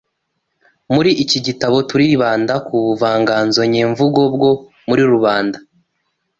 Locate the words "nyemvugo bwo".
3.73-4.51